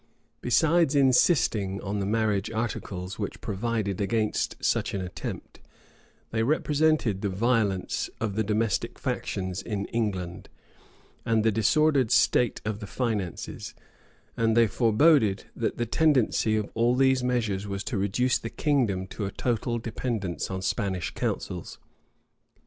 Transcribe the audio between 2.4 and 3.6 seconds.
articles, which